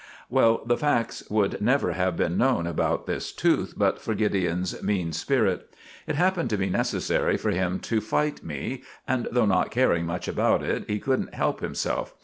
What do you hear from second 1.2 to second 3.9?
would never have been known about this tooth